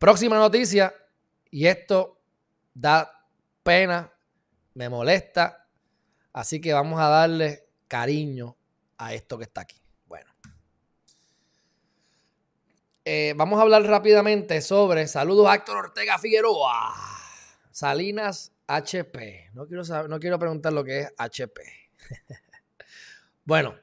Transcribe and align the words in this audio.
Próxima 0.00 0.38
noticia, 0.38 0.94
y 1.50 1.66
esto 1.66 2.22
da 2.72 3.28
pena, 3.62 4.10
me 4.72 4.88
molesta, 4.88 5.68
así 6.32 6.58
que 6.58 6.72
vamos 6.72 6.98
a 6.98 7.08
darle 7.08 7.68
cariño 7.86 8.56
a 8.96 9.12
esto 9.12 9.36
que 9.36 9.44
está 9.44 9.60
aquí. 9.60 9.78
Bueno. 10.06 10.30
Eh, 13.04 13.34
vamos 13.36 13.58
a 13.58 13.62
hablar 13.62 13.82
rápidamente 13.82 14.62
sobre, 14.62 15.06
saludos 15.06 15.46
a 15.46 15.56
Héctor 15.56 15.76
Ortega 15.76 16.18
Figueroa, 16.18 16.94
Salinas 17.70 18.54
HP. 18.68 19.50
No 19.52 19.66
quiero, 19.66 19.84
saber, 19.84 20.08
no 20.08 20.18
quiero 20.18 20.38
preguntar 20.38 20.72
lo 20.72 20.82
que 20.82 21.00
es 21.00 21.14
HP. 21.18 21.90
bueno, 23.44 23.78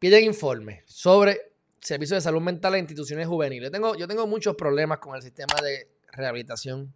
piden 0.00 0.24
informe 0.24 0.82
sobre 0.86 1.53
servicios 1.84 2.16
de 2.16 2.20
salud 2.22 2.40
mental 2.40 2.74
en 2.74 2.80
instituciones 2.80 3.28
juveniles. 3.28 3.70
Tengo, 3.70 3.94
yo 3.94 4.08
tengo 4.08 4.26
muchos 4.26 4.56
problemas 4.56 4.98
con 4.98 5.14
el 5.14 5.22
sistema 5.22 5.54
de 5.62 5.90
rehabilitación, 6.12 6.94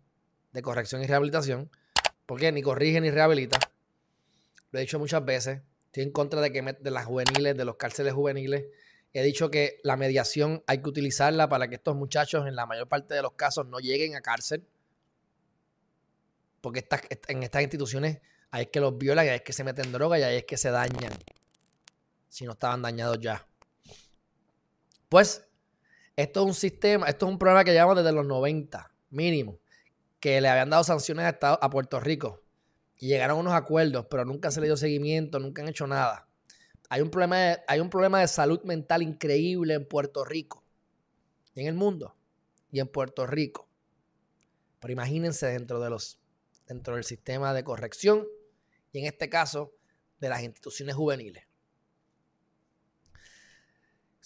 de 0.52 0.62
corrección 0.62 1.02
y 1.02 1.06
rehabilitación, 1.06 1.70
porque 2.24 2.50
ni 2.52 2.62
corrige 2.62 3.00
ni 3.00 3.10
rehabilita. 3.10 3.58
Lo 4.70 4.78
he 4.78 4.82
dicho 4.82 4.98
muchas 4.98 5.24
veces. 5.24 5.60
Estoy 5.84 6.04
en 6.04 6.10
contra 6.10 6.40
de, 6.40 6.52
que 6.52 6.62
de 6.62 6.90
las 6.90 7.04
juveniles, 7.04 7.54
de 7.56 7.64
los 7.66 7.76
cárceles 7.76 8.14
juveniles. 8.14 8.64
He 9.12 9.22
dicho 9.22 9.50
que 9.50 9.78
la 9.84 9.96
mediación 9.96 10.62
hay 10.66 10.80
que 10.80 10.88
utilizarla 10.88 11.50
para 11.50 11.68
que 11.68 11.74
estos 11.74 11.94
muchachos, 11.94 12.46
en 12.46 12.56
la 12.56 12.64
mayor 12.64 12.88
parte 12.88 13.14
de 13.14 13.20
los 13.20 13.32
casos, 13.32 13.66
no 13.66 13.80
lleguen 13.80 14.16
a 14.16 14.22
cárcel. 14.22 14.66
Porque 16.62 16.86
en 17.28 17.42
estas 17.42 17.62
instituciones 17.62 18.20
es 18.52 18.66
que 18.68 18.80
los 18.80 18.96
violan, 18.96 19.26
es 19.26 19.42
que 19.42 19.52
se 19.52 19.64
meten 19.64 19.92
droga 19.92 20.18
y 20.18 20.22
es 20.22 20.44
que 20.44 20.56
se 20.56 20.70
dañan. 20.70 21.12
Si 22.30 22.46
no 22.46 22.52
estaban 22.52 22.80
dañados 22.80 23.18
ya. 23.20 23.46
Pues, 25.08 25.46
esto 26.16 26.40
es 26.40 26.46
un 26.46 26.54
sistema, 26.54 27.06
esto 27.06 27.26
es 27.26 27.32
un 27.32 27.38
programa 27.38 27.64
que 27.64 27.72
llevamos 27.72 27.96
desde 27.96 28.12
los 28.12 28.26
90, 28.26 28.92
mínimo, 29.10 29.58
que 30.20 30.40
le 30.40 30.48
habían 30.48 30.70
dado 30.70 30.84
sanciones 30.84 31.24
a, 31.24 31.54
a 31.54 31.70
Puerto 31.70 32.00
Rico 32.00 32.42
y 32.96 33.06
llegaron 33.06 33.36
a 33.36 33.40
unos 33.40 33.52
acuerdos, 33.54 34.06
pero 34.10 34.24
nunca 34.24 34.50
se 34.50 34.60
le 34.60 34.66
dio 34.66 34.76
seguimiento, 34.76 35.38
nunca 35.38 35.62
han 35.62 35.68
hecho 35.68 35.86
nada. 35.86 36.28
Hay 36.90 37.02
un 37.02 37.10
problema 37.10 37.36
de, 37.38 37.58
hay 37.68 37.80
un 37.80 37.90
problema 37.90 38.20
de 38.20 38.28
salud 38.28 38.62
mental 38.64 39.02
increíble 39.02 39.74
en 39.74 39.86
Puerto 39.86 40.24
Rico, 40.24 40.64
en 41.54 41.66
el 41.66 41.74
mundo 41.74 42.16
y 42.70 42.80
en 42.80 42.88
Puerto 42.88 43.26
Rico. 43.26 43.68
Pero 44.80 44.92
imagínense 44.92 45.46
dentro 45.46 45.80
de 45.80 45.90
los 45.90 46.20
dentro 46.66 46.94
del 46.94 47.04
sistema 47.04 47.54
de 47.54 47.64
corrección 47.64 48.26
y 48.92 49.00
en 49.00 49.06
este 49.06 49.30
caso 49.30 49.72
de 50.20 50.28
las 50.28 50.42
instituciones 50.42 50.94
juveniles. 50.94 51.47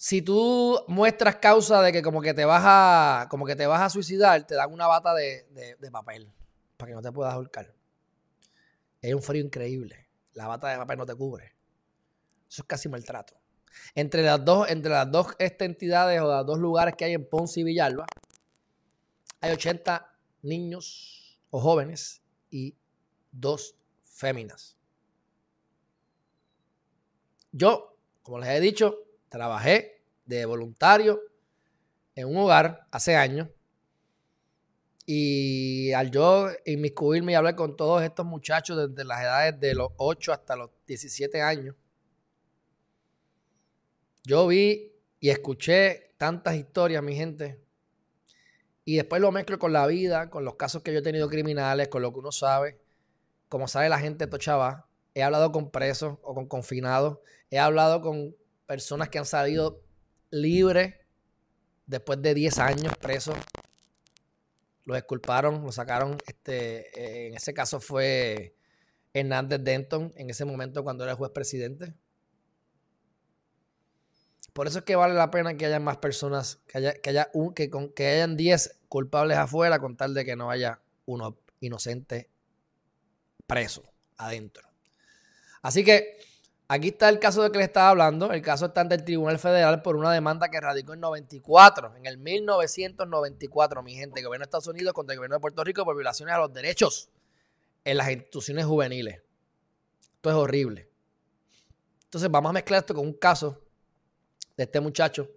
Si 0.03 0.21
tú 0.21 0.83
muestras 0.89 1.37
causa 1.37 1.81
de 1.81 1.93
que 1.93 2.01
como 2.01 2.21
que 2.21 2.33
te 2.33 2.43
vas 2.43 2.61
a, 2.65 3.27
como 3.29 3.45
que 3.45 3.55
te 3.55 3.65
vas 3.65 3.79
a 3.79 3.89
suicidar, 3.89 4.45
te 4.45 4.53
dan 4.53 4.73
una 4.73 4.85
bata 4.85 5.13
de, 5.13 5.77
papel 5.93 6.29
para 6.75 6.89
que 6.89 6.95
no 6.95 7.01
te 7.01 7.09
puedas 7.13 7.33
ahorcar. 7.33 7.73
Hay 9.01 9.13
un 9.13 9.23
frío 9.23 9.41
increíble. 9.41 10.09
La 10.33 10.45
bata 10.45 10.67
de 10.67 10.75
papel 10.75 10.97
no 10.97 11.05
te 11.05 11.15
cubre. 11.15 11.55
Eso 12.49 12.63
es 12.63 12.67
casi 12.67 12.89
maltrato. 12.89 13.33
Entre 13.95 14.23
las 14.23 14.43
dos, 14.43 14.69
entre 14.69 14.91
las 14.91 15.09
dos 15.09 15.27
este, 15.39 15.63
entidades 15.63 16.19
o 16.19 16.27
los 16.27 16.45
dos 16.45 16.59
lugares 16.59 16.95
que 16.97 17.05
hay 17.05 17.13
en 17.13 17.25
Ponce 17.25 17.61
y 17.61 17.63
Villalba, 17.63 18.05
hay 19.39 19.53
80 19.53 20.19
niños 20.41 21.39
o 21.49 21.61
jóvenes 21.61 22.21
y 22.51 22.75
dos 23.31 23.77
féminas. 24.03 24.75
Yo, 27.53 27.97
como 28.21 28.39
les 28.39 28.49
he 28.49 28.59
dicho, 28.59 28.97
trabajé 29.29 29.92
de 30.25 30.45
voluntario 30.45 31.21
en 32.15 32.27
un 32.27 32.37
hogar 32.37 32.87
hace 32.91 33.15
años. 33.15 33.49
Y 35.05 35.91
al 35.91 36.11
yo 36.11 36.49
inmiscuirme 36.65 37.33
y 37.33 37.35
hablar 37.35 37.55
con 37.55 37.75
todos 37.75 38.01
estos 38.03 38.25
muchachos 38.25 38.89
desde 38.89 39.03
las 39.03 39.21
edades 39.21 39.59
de 39.59 39.75
los 39.75 39.91
8 39.97 40.31
hasta 40.31 40.55
los 40.55 40.69
17 40.87 41.41
años, 41.41 41.75
yo 44.23 44.47
vi 44.47 44.93
y 45.19 45.29
escuché 45.29 46.13
tantas 46.17 46.55
historias, 46.55 47.03
mi 47.03 47.15
gente, 47.15 47.61
y 48.85 48.97
después 48.97 49.21
lo 49.21 49.31
mezclo 49.31 49.59
con 49.59 49.73
la 49.73 49.87
vida, 49.87 50.29
con 50.29 50.43
los 50.43 50.55
casos 50.55 50.83
que 50.83 50.91
yo 50.91 50.99
he 50.99 51.03
tenido 51.03 51.29
criminales, 51.29 51.87
con 51.87 52.01
lo 52.01 52.11
que 52.11 52.19
uno 52.19 52.31
sabe, 52.31 52.79
como 53.47 53.67
sabe 53.67 53.89
la 53.89 53.99
gente 53.99 54.25
de 54.25 54.31
Tochaba. 54.31 54.87
He 55.13 55.23
hablado 55.23 55.51
con 55.51 55.71
presos 55.71 56.17
o 56.21 56.33
con 56.33 56.47
confinados. 56.47 57.19
He 57.49 57.59
hablado 57.59 58.01
con 58.01 58.35
personas 58.65 59.09
que 59.09 59.19
han 59.19 59.25
salido 59.25 59.81
libres 60.33 60.95
después 61.85 62.21
de 62.21 62.33
10 62.33 62.59
años 62.59 62.97
presos. 62.97 63.37
Los 64.85 64.97
exculparon, 64.97 65.63
lo 65.63 65.71
sacaron. 65.71 66.17
Este, 66.27 67.27
en 67.27 67.35
ese 67.35 67.53
caso 67.53 67.79
fue 67.79 68.55
Hernández 69.13 69.61
Denton, 69.63 70.11
en 70.15 70.29
ese 70.29 70.43
momento 70.43 70.83
cuando 70.83 71.03
era 71.03 71.15
juez 71.15 71.31
presidente. 71.31 71.93
Por 74.53 74.67
eso 74.67 74.79
es 74.79 74.85
que 74.85 74.95
vale 74.95 75.13
la 75.15 75.31
pena 75.31 75.55
que 75.55 75.65
haya 75.65 75.79
más 75.79 75.97
personas, 75.97 76.61
que 76.67 76.77
haya, 76.77 76.93
que 76.93 77.09
haya 77.09 77.29
un, 77.33 77.53
que, 77.53 77.69
con, 77.69 77.89
que 77.89 78.07
hayan 78.07 78.37
10 78.37 78.81
culpables 78.87 79.37
afuera 79.37 79.79
con 79.79 79.97
tal 79.97 80.13
de 80.13 80.25
que 80.25 80.35
no 80.35 80.51
haya 80.51 80.81
uno 81.05 81.39
inocente 81.59 82.29
preso 83.47 83.83
adentro. 84.17 84.69
Así 85.61 85.83
que 85.83 86.17
aquí 86.67 86.89
está 86.89 87.09
el 87.09 87.19
caso 87.19 87.43
de 87.43 87.51
que 87.51 87.57
le 87.57 87.65
estaba 87.65 87.89
hablando. 87.89 88.31
El 88.31 88.41
caso 88.41 88.67
está 88.67 88.81
ante 88.81 88.95
el 88.95 89.03
Tribunal 89.03 89.39
Federal 89.39 89.81
por 89.81 89.95
una 89.95 90.11
demanda 90.11 90.49
que 90.49 90.59
radicó 90.59 90.93
en 90.93 90.99
94, 90.99 91.95
en 91.95 92.05
el 92.05 92.17
1994, 92.17 93.83
mi 93.83 93.95
gente, 93.95 94.19
el 94.19 94.25
gobierno 94.25 94.43
de 94.43 94.47
Estados 94.47 94.67
Unidos 94.67 94.93
contra 94.93 95.13
el 95.13 95.19
gobierno 95.19 95.35
de 95.35 95.41
Puerto 95.41 95.63
Rico 95.63 95.85
por 95.85 95.95
violaciones 95.95 96.35
a 96.35 96.39
los 96.39 96.53
derechos 96.53 97.09
en 97.85 97.97
las 97.97 98.09
instituciones 98.09 98.65
juveniles. 98.65 99.21
Esto 100.15 100.29
es 100.29 100.35
horrible. 100.35 100.89
Entonces 102.05 102.29
vamos 102.29 102.49
a 102.51 102.53
mezclar 102.53 102.81
esto 102.81 102.93
con 102.93 103.05
un 103.05 103.13
caso 103.13 103.61
de 104.55 104.63
este 104.63 104.79
muchacho 104.79 105.29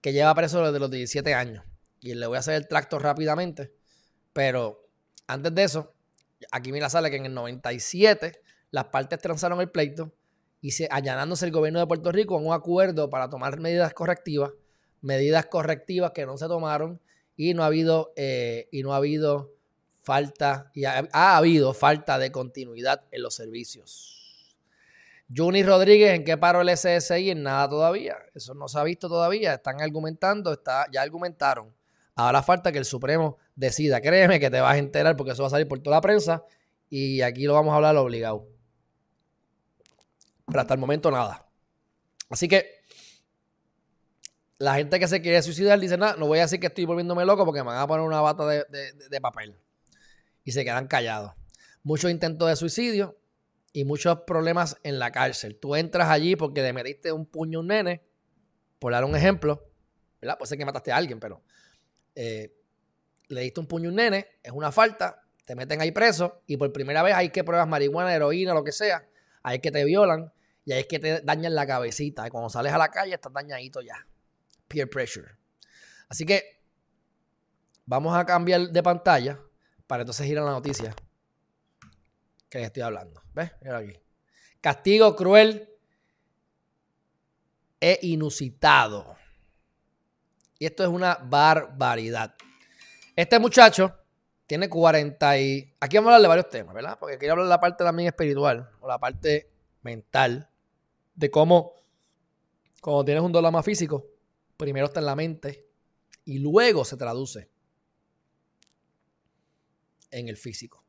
que 0.00 0.12
lleva 0.12 0.34
preso 0.34 0.64
desde 0.64 0.78
los 0.78 0.90
17 0.90 1.34
años. 1.34 1.64
Y 2.00 2.14
le 2.14 2.26
voy 2.26 2.36
a 2.36 2.40
hacer 2.40 2.54
el 2.54 2.66
tracto 2.66 2.98
rápidamente. 2.98 3.74
Pero 4.32 4.88
antes 5.26 5.54
de 5.54 5.64
eso, 5.64 5.92
aquí 6.50 6.72
mira 6.72 6.88
sale 6.88 7.10
que 7.10 7.16
en 7.16 7.26
el 7.26 7.34
97 7.34 8.40
las 8.70 8.84
partes 8.86 9.18
transaron 9.18 9.60
el 9.60 9.70
pleito 9.70 10.12
y 10.60 10.72
se, 10.72 10.88
allanándose 10.90 11.46
el 11.46 11.52
gobierno 11.52 11.80
de 11.80 11.86
Puerto 11.86 12.12
Rico 12.12 12.38
en 12.38 12.46
un 12.46 12.52
acuerdo 12.52 13.10
para 13.10 13.28
tomar 13.28 13.58
medidas 13.60 13.94
correctivas, 13.94 14.52
medidas 15.00 15.46
correctivas 15.46 16.12
que 16.12 16.26
no 16.26 16.36
se 16.36 16.46
tomaron 16.46 17.00
y 17.36 17.54
no 17.54 17.62
ha 17.62 17.66
habido, 17.66 18.12
eh, 18.16 18.68
y 18.72 18.82
no 18.82 18.92
ha 18.92 18.96
habido 18.96 19.52
falta, 20.02 20.70
y 20.74 20.84
ha 20.84 21.36
habido 21.36 21.74
falta 21.74 22.18
de 22.18 22.32
continuidad 22.32 23.04
en 23.10 23.22
los 23.22 23.34
servicios. 23.34 24.18
Juni 25.34 25.62
Rodríguez, 25.62 26.14
¿en 26.14 26.24
qué 26.24 26.38
paró 26.38 26.62
el 26.62 26.74
SSI? 26.74 27.30
En 27.30 27.42
nada 27.42 27.68
todavía. 27.68 28.16
Eso 28.34 28.54
no 28.54 28.66
se 28.66 28.78
ha 28.78 28.82
visto 28.82 29.08
todavía. 29.08 29.54
Están 29.54 29.82
argumentando, 29.82 30.52
está, 30.52 30.86
ya 30.90 31.02
argumentaron. 31.02 31.74
Ahora 32.14 32.42
falta 32.42 32.72
que 32.72 32.78
el 32.78 32.86
Supremo 32.86 33.36
decida. 33.54 34.00
Créeme 34.00 34.40
que 34.40 34.50
te 34.50 34.60
vas 34.60 34.74
a 34.74 34.78
enterar 34.78 35.16
porque 35.16 35.32
eso 35.32 35.42
va 35.42 35.48
a 35.48 35.50
salir 35.50 35.68
por 35.68 35.80
toda 35.80 35.96
la 35.96 36.00
prensa 36.00 36.44
y 36.88 37.20
aquí 37.20 37.44
lo 37.44 37.54
vamos 37.54 37.72
a 37.72 37.76
hablar 37.76 37.96
obligado. 37.96 38.46
Pero 40.48 40.60
hasta 40.60 40.74
el 40.74 40.80
momento 40.80 41.10
nada. 41.10 41.46
Así 42.28 42.48
que 42.48 42.82
la 44.58 44.74
gente 44.74 44.98
que 44.98 45.06
se 45.06 45.22
quiere 45.22 45.40
suicidar 45.42 45.78
dice, 45.78 45.96
nada, 45.96 46.16
no 46.16 46.26
voy 46.26 46.40
a 46.40 46.42
decir 46.42 46.58
que 46.58 46.66
estoy 46.66 46.84
volviéndome 46.84 47.24
loco 47.24 47.44
porque 47.44 47.60
me 47.60 47.66
van 47.66 47.78
a 47.78 47.86
poner 47.86 48.04
una 48.04 48.20
bata 48.20 48.44
de, 48.46 49.20
papel. 49.20 49.56
Y 50.44 50.52
se 50.52 50.64
quedan 50.64 50.88
callados. 50.88 51.32
Muchos 51.82 52.10
intentos 52.10 52.48
de 52.48 52.56
suicidio, 52.56 53.18
y 53.72 53.84
muchos 53.84 54.20
problemas 54.22 54.76
en 54.82 54.98
la 54.98 55.12
cárcel. 55.12 55.56
Tú 55.56 55.76
entras 55.76 56.08
allí 56.08 56.36
porque 56.36 56.62
le 56.62 56.72
metiste 56.72 57.12
un 57.12 57.26
puño 57.26 57.58
a 57.58 57.62
un 57.62 57.68
nene, 57.68 58.02
por 58.78 58.92
dar 58.92 59.04
un 59.04 59.14
ejemplo, 59.14 59.70
¿verdad? 60.20 60.38
Puede 60.38 60.48
ser 60.48 60.58
que 60.58 60.64
mataste 60.64 60.92
a 60.92 60.96
alguien, 60.96 61.20
pero 61.20 61.42
eh, 62.14 62.54
le 63.28 63.42
diste 63.42 63.60
un 63.60 63.66
puño 63.66 63.88
a 63.88 63.90
un 63.90 63.96
nene, 63.96 64.26
es 64.42 64.52
una 64.52 64.72
falta, 64.72 65.22
te 65.44 65.54
meten 65.54 65.80
ahí 65.80 65.92
preso 65.92 66.42
y 66.46 66.56
por 66.56 66.72
primera 66.72 67.02
vez 67.02 67.14
hay 67.14 67.30
que 67.30 67.44
pruebas 67.44 67.68
marihuana, 67.68 68.14
heroína, 68.14 68.54
lo 68.54 68.64
que 68.64 68.72
sea, 68.72 69.06
es 69.50 69.60
que 69.60 69.70
te 69.70 69.84
violan 69.84 70.32
y 70.68 70.72
es 70.72 70.86
que 70.86 70.98
te 70.98 71.22
dañan 71.22 71.54
la 71.54 71.66
cabecita. 71.66 72.28
Cuando 72.28 72.50
sales 72.50 72.74
a 72.74 72.76
la 72.76 72.90
calle 72.90 73.14
estás 73.14 73.32
dañadito 73.32 73.80
ya. 73.80 74.06
Peer 74.68 74.90
pressure. 74.90 75.26
Así 76.10 76.26
que 76.26 76.60
vamos 77.86 78.14
a 78.14 78.26
cambiar 78.26 78.68
de 78.68 78.82
pantalla 78.82 79.40
para 79.86 80.02
entonces 80.02 80.26
ir 80.26 80.38
a 80.38 80.42
la 80.42 80.50
noticia 80.50 80.94
que 82.50 82.58
les 82.58 82.66
estoy 82.66 82.82
hablando. 82.82 83.22
¿Ves? 83.32 83.50
Mira 83.62 83.78
aquí. 83.78 83.98
Castigo 84.60 85.16
cruel 85.16 85.70
e 87.80 88.00
inusitado. 88.02 89.16
Y 90.58 90.66
esto 90.66 90.82
es 90.82 90.90
una 90.90 91.14
barbaridad. 91.14 92.34
Este 93.16 93.38
muchacho 93.38 93.94
tiene 94.46 94.68
40 94.68 95.38
y... 95.38 95.74
Aquí 95.80 95.96
vamos 95.96 96.10
a 96.10 96.16
hablar 96.16 96.22
de 96.22 96.28
varios 96.28 96.50
temas, 96.50 96.74
¿verdad? 96.74 96.98
Porque 97.00 97.16
quiero 97.16 97.32
hablar 97.32 97.46
de 97.46 97.50
la 97.54 97.60
parte 97.60 97.84
también 97.84 98.08
espiritual 98.08 98.68
o 98.80 98.86
la 98.86 98.98
parte 98.98 99.50
mental 99.80 100.47
de 101.18 101.30
cómo 101.32 101.72
cuando 102.80 103.04
tienes 103.04 103.24
un 103.24 103.32
dolor 103.32 103.52
más 103.52 103.64
físico, 103.64 104.06
primero 104.56 104.86
está 104.86 105.00
en 105.00 105.06
la 105.06 105.16
mente 105.16 105.66
y 106.24 106.38
luego 106.38 106.84
se 106.84 106.96
traduce 106.96 107.50
en 110.12 110.28
el 110.28 110.36
físico. 110.36 110.84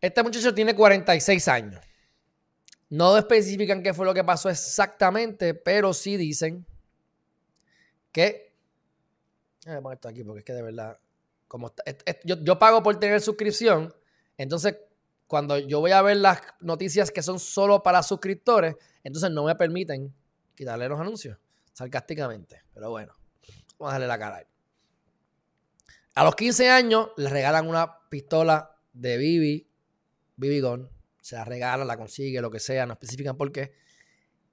Este 0.00 0.22
muchacho 0.22 0.54
tiene 0.54 0.76
46 0.76 1.48
años. 1.48 1.84
No 2.88 3.18
especifican 3.18 3.82
qué 3.82 3.92
fue 3.92 4.06
lo 4.06 4.14
que 4.14 4.22
pasó 4.22 4.48
exactamente, 4.48 5.54
pero 5.54 5.92
sí 5.92 6.16
dicen 6.16 6.64
que. 8.12 8.54
Voy 9.64 9.74
a 9.74 9.80
poner 9.80 9.96
esto 9.96 10.08
aquí 10.08 10.22
porque 10.22 10.38
es 10.38 10.44
que 10.44 10.52
de 10.52 10.62
verdad. 10.62 11.00
Yo 12.24 12.58
pago 12.60 12.80
por 12.84 13.00
tener 13.00 13.20
suscripción. 13.20 13.92
Entonces, 14.36 14.76
cuando 15.26 15.58
yo 15.58 15.80
voy 15.80 15.92
a 15.92 16.02
ver 16.02 16.18
las 16.18 16.40
noticias 16.60 17.10
que 17.10 17.22
son 17.22 17.38
solo 17.38 17.82
para 17.82 18.02
suscriptores, 18.02 18.76
entonces 19.02 19.30
no 19.30 19.44
me 19.44 19.54
permiten 19.54 20.14
quitarle 20.54 20.88
los 20.88 21.00
anuncios. 21.00 21.38
Sarcásticamente. 21.72 22.62
Pero 22.72 22.90
bueno, 22.90 23.12
vamos 23.78 23.90
a 23.90 23.92
darle 23.92 24.06
la 24.06 24.18
cara 24.18 24.46
a 26.16 26.24
los 26.24 26.34
15 26.34 26.70
años 26.70 27.10
le 27.18 27.28
regalan 27.28 27.68
una 27.68 28.08
pistola 28.08 28.74
de 28.94 29.18
Bibi, 29.18 29.70
Bibi. 30.36 30.88
Se 31.20 31.36
la 31.36 31.44
regala, 31.44 31.84
la 31.84 31.98
consigue, 31.98 32.40
lo 32.40 32.50
que 32.50 32.58
sea, 32.58 32.86
no 32.86 32.94
especifican 32.94 33.36
por 33.36 33.52
qué. 33.52 33.74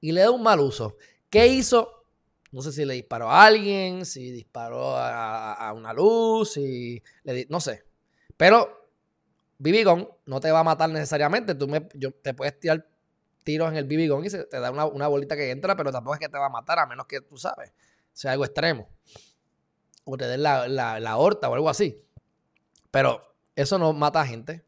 Y 0.02 0.12
le 0.12 0.22
da 0.22 0.32
un 0.32 0.44
mal 0.44 0.60
uso. 0.60 0.98
¿Qué 1.30 1.48
hizo? 1.48 2.06
No 2.52 2.62
sé 2.62 2.74
si 2.74 2.84
le 2.84 2.96
disparó 2.96 3.30
a 3.30 3.46
alguien, 3.46 4.06
si 4.06 4.30
disparó 4.32 4.98
a, 4.98 5.72
una 5.74 5.94
luz, 5.94 6.52
si 6.52 7.02
le 7.24 7.48
no 7.50 7.62
sé. 7.62 7.86
Pero 8.36 8.90
BB 9.58 9.86
Gun 9.86 10.10
no 10.26 10.40
te 10.40 10.52
va 10.52 10.60
a 10.60 10.64
matar 10.64 10.90
necesariamente. 10.90 11.56
Tú 11.56 11.68
me, 11.68 11.82
te 11.82 12.34
puedes 12.34 12.60
tirar 12.60 12.88
tiros 13.44 13.70
en 13.70 13.78
el 13.78 13.86
BB 13.86 14.10
Gun 14.10 14.26
y 14.26 14.30
se, 14.30 14.46
te 14.46 14.60
da 14.60 14.72
una, 14.72 14.86
una, 14.86 15.08
bolita 15.08 15.36
que 15.36 15.52
entra, 15.52 15.76
pero 15.76 15.92
tampoco 15.92 16.16
es 16.16 16.20
que 16.20 16.30
te 16.30 16.38
va 16.38 16.46
a 16.46 16.50
matar, 16.50 16.80
a 16.80 16.86
menos 16.86 17.06
que 17.08 17.22
tú 17.22 17.38
sabes, 17.38 17.74
sea 18.14 18.32
algo 18.32 18.46
extremo 18.46 18.88
o 20.06 20.18
te 20.18 20.28
den 20.28 20.44
la, 20.44 20.68
la, 20.68 21.18
horta 21.18 21.50
o 21.50 21.54
algo 21.54 21.70
así. 21.70 22.04
Pero 22.92 23.36
eso 23.56 23.78
no 23.78 23.94
mata 23.94 24.22
a 24.22 24.28
gente, 24.28 24.66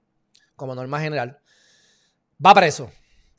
como 0.56 0.75
norma 0.75 1.00
general. 1.00 1.40
Va 2.44 2.54
preso 2.54 2.92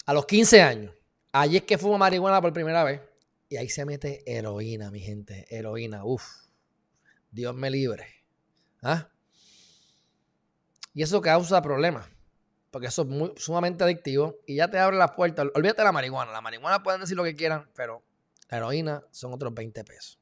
a 0.05 0.13
los 0.13 0.27
15 0.27 0.63
años. 0.63 0.95
Allí 1.33 1.59
es 1.59 1.63
que 1.65 1.79
fuma 1.79 1.99
marihuana 1.99 2.41
por 2.41 2.53
primera 2.53 2.85
vez. 2.85 3.01
Y 3.49 3.57
ahí 3.57 3.69
se 3.69 3.85
mete 3.85 4.23
heroína, 4.27 4.91
mi 4.91 5.01
gente. 5.01 5.47
Heroína. 5.51 6.05
Uf. 6.05 6.25
Dios 7.31 7.55
me 7.55 7.71
libre. 7.71 8.07
¿Ah? 8.83 9.09
Y 10.97 11.05
eso 11.05 11.21
causa 11.21 11.63
problemas. 11.63 12.09
Porque 12.73 12.89
eso 12.89 13.03
es 13.03 13.09
muy, 13.09 13.33
sumamente 13.37 13.85
adictivo. 13.85 14.41
Y 14.47 14.57
ya 14.57 14.69
te 14.69 14.81
abre 14.81 14.97
las 14.97 15.13
puertas. 15.13 15.47
Olvídate 15.55 15.83
de 15.83 15.85
la 15.85 15.93
marihuana. 15.93 16.33
La 16.33 16.41
marihuana 16.41 16.83
pueden 16.83 17.03
decir 17.03 17.17
lo 17.17 17.23
que 17.23 17.37
quieran, 17.37 17.71
pero 17.77 18.03
la 18.49 18.57
heroína 18.57 19.05
son 19.13 19.33
otros 19.33 19.55
20 19.55 19.85
pesos 19.85 20.19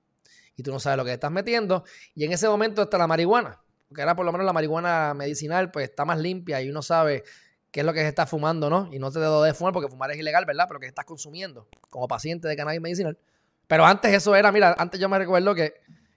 y 0.57 0.63
tú 0.63 0.73
no 0.73 0.81
sabes 0.81 0.97
lo 0.97 1.05
que 1.05 1.13
estás 1.13 1.31
metiendo. 1.31 1.85
Y 2.15 2.25
en 2.25 2.33
ese 2.33 2.49
momento 2.49 2.83
está 2.83 2.99
la 2.99 3.07
marihuana, 3.07 3.61
porque 3.89 4.03
ahora 4.03 4.15
por 4.15 4.25
lo 4.25 4.33
menos 4.33 4.47
la 4.47 4.53
marihuana 4.53 5.15
medicinal 5.15 5.71
pues 5.71 5.89
está 5.89 6.05
más 6.05 6.19
limpia 6.19 6.61
y 6.63 6.71
uno 6.71 6.83
sabe 6.83 7.25
qué 7.71 7.81
es 7.81 7.87
lo 7.87 7.93
que 7.93 8.01
se 8.01 8.09
está 8.09 8.27
fumando, 8.27 8.71
¿no? 8.71 8.89
Y 8.93 8.99
no 8.99 9.11
te 9.11 9.19
debo 9.19 9.43
de 9.43 9.55
fumar 9.55 9.73
porque 9.73 9.89
fumar 9.89 10.11
es 10.13 10.19
ilegal, 10.19 10.45
¿verdad? 10.45 10.67
Pero 10.69 10.81
que 10.81 10.87
estás 10.87 11.05
consumiendo 11.05 11.69
como 11.91 12.07
paciente 12.07 12.49
de 12.49 12.57
cannabis 12.57 12.81
medicinal. 12.81 13.19
Pero 13.67 13.85
antes 13.85 14.13
eso 14.13 14.37
era, 14.37 14.53
mira, 14.53 14.75
antes 14.79 15.01
yo 15.01 15.09
me 15.09 15.19
recuerdo 15.19 15.55
que, 15.55 15.75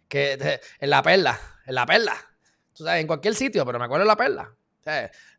que 0.07 0.59
en 0.79 0.89
la 0.89 1.01
perla, 1.01 1.39
en 1.65 1.75
la 1.75 1.85
perla, 1.85 2.13
tú 2.77 2.83
sabes, 2.83 3.01
en 3.01 3.07
cualquier 3.07 3.33
sitio, 3.33 3.65
pero 3.65 3.79
me 3.79 3.85
acuerdo 3.85 4.03
en 4.03 4.07
la 4.07 4.15
perla. 4.15 4.55